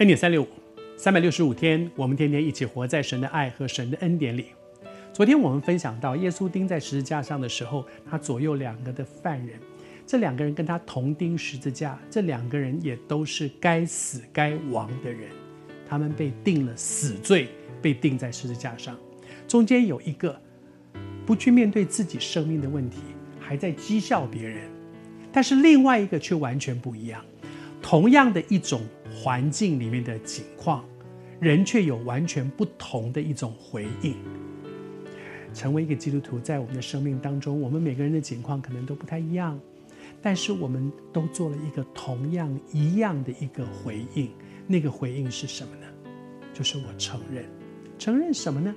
[0.00, 0.48] 恩典三六五，
[0.96, 4.46] 三百六十五天，我们天天一起活在神的爱和神的恩典里。
[5.12, 9.60] 昨天我们分享到，耶稣钉在十字架上的时候，他左右两个的犯人，
[10.06, 15.28] 这两个人跟他同钉十字架，这两个人也都是该死该亡的人，
[15.86, 17.48] 他们被定了死罪，
[17.82, 18.96] 被钉在十字架上。
[19.46, 20.34] 中间有一个
[21.26, 23.00] 不去面对自己生命的问题，
[23.38, 24.62] 还在讥笑别人，
[25.30, 27.22] 但是另外一个却完全不一样，
[27.82, 28.80] 同样的一种。
[29.22, 30.82] 环境里面的景况，
[31.40, 34.14] 人却有完全不同的一种回应。
[35.52, 39.60] 成为一个基督徒，在我们的生命当中，我们每个人的景况可能都不太一样，
[40.22, 44.30] 但是我们都做了一个同样一样的一个回应。
[44.66, 45.86] 那个回应是什么呢？
[46.54, 47.44] 就是我承认，
[47.98, 48.74] 承认什么呢？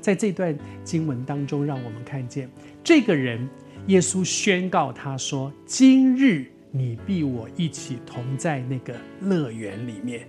[0.00, 2.48] 在这段经文当中，让我们看见
[2.84, 3.48] 这个人，
[3.88, 6.46] 耶稣宣告他说：“今日。”
[6.76, 10.28] 你必我一起同在那个乐园里面，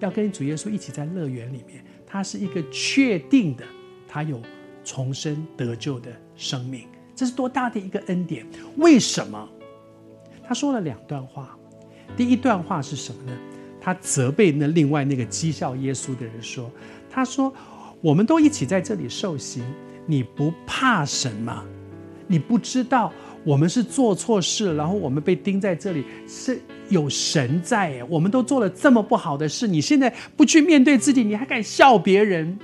[0.00, 1.84] 要跟主耶稣一起在乐园里面。
[2.06, 3.62] 他是一个确定的，
[4.08, 4.40] 他有
[4.82, 8.46] 重生得救的生命，这是多大的一个恩典？
[8.78, 9.46] 为什么？
[10.42, 11.54] 他说了两段话，
[12.16, 13.36] 第一段话是什么呢？
[13.78, 16.70] 他责备那另外那个讥笑耶稣的人说
[17.10, 17.52] ：“他说，
[18.00, 19.62] 我们都一起在这里受刑，
[20.06, 21.62] 你不怕什么？
[22.26, 23.12] 你不知道？”
[23.44, 28.00] 我们是做错事，然后我们被钉在这里，是有神在。
[28.04, 32.56] 我们都做了这么不好的事，你现在不去面对自己，你还敢笑别人？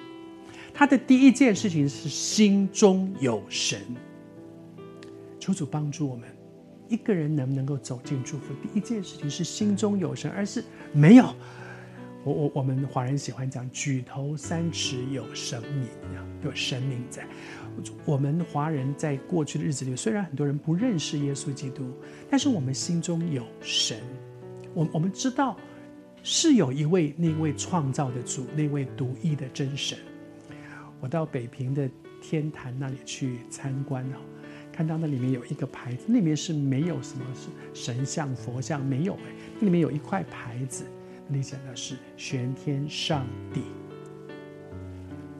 [0.72, 3.80] 他的第一件事情是心中有神。
[5.40, 6.28] 求主帮助我们，
[6.88, 8.54] 一个人能不能够走进祝福？
[8.62, 10.62] 第一件事情是心中有神，而是
[10.92, 11.34] 没有。
[12.28, 15.88] 我我我们华人喜欢讲举头三尺有神明，
[16.44, 17.26] 有神明在。
[18.04, 21.90] 我们华人在过去的日子里，虽然很多人不认识耶稣基督，
[22.28, 23.98] 但是我们心中有神。
[24.74, 25.56] 我我们知道
[26.22, 29.96] 是有一位那位创造的主，那位独一的真神。
[31.00, 31.88] 我到北平的
[32.20, 34.18] 天坛那里去参观哦，
[34.70, 37.24] 看到那里面有一个牌子，那里面是没有什么
[37.72, 40.84] 神像、佛像，没有哎，那里面有一块牌子。
[41.30, 43.60] 你讲的是玄天上帝。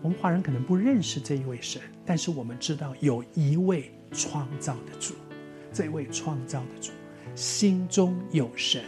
[0.03, 5.15] 我们华人可能不认识这一位神，但是我们知道有一位创造的主，
[5.72, 6.93] 这位创造的主
[7.34, 8.82] 心中有神，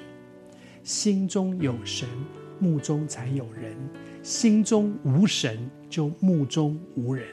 [0.85, 2.07] 心中有神，
[2.59, 3.73] 目中才有人；
[4.23, 7.27] 心中无神，就目中无人。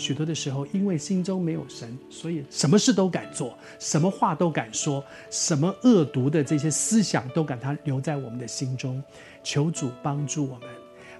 [0.00, 9.02] 许多的时候，因为心中没有神，所以什么事都敢做，什么话都敢说，什么恶毒的这些思想都敢他留在我们的心中。
[9.42, 10.68] 求主帮助我们。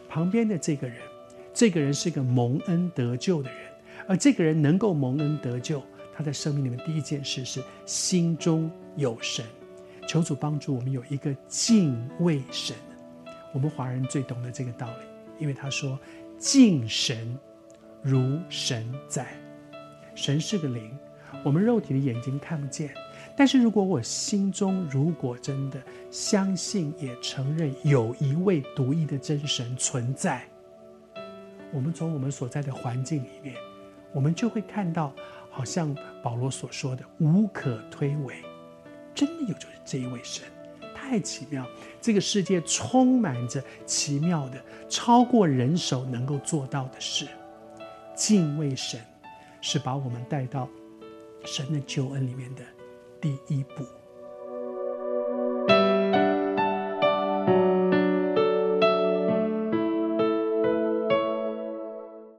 [0.08, 0.96] 旁边的这个人，
[1.52, 3.58] 这个人是个蒙恩得救的人，
[4.08, 5.82] 而这个人能够蒙恩得救，
[6.16, 9.44] 他在生命里面第一件事是心中有神。
[10.08, 12.74] 求主帮助我们有一个敬畏神。
[13.52, 15.04] 我们华人最懂得这个道理，
[15.38, 15.98] 因为他说
[16.38, 17.38] 敬神。
[18.02, 19.26] 如神在，
[20.14, 20.96] 神是个灵，
[21.44, 22.94] 我们肉体的眼睛看不见。
[23.36, 30.46] 但是如果我心中如果真的相信，也承认有一位独一的真神存在，
[31.72, 33.54] 我们从我们所在的环境里面，
[34.12, 35.12] 我们就会看到，
[35.50, 38.32] 好像保罗所说的无可推诿，
[39.14, 40.44] 真的有就是这一位神，
[40.94, 41.66] 太奇妙。
[42.00, 44.58] 这个世界充满着奇妙的，
[44.88, 47.26] 超过人手能够做到的事。
[48.20, 49.00] 敬畏神，
[49.62, 50.68] 是把我们带到
[51.46, 52.62] 神的救恩里面的
[53.18, 53.82] 第一步。